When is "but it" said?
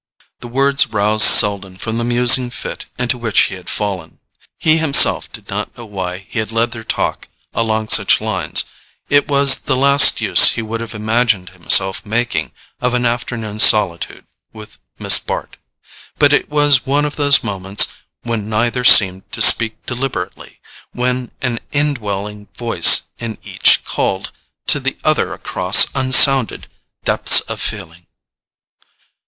16.17-16.49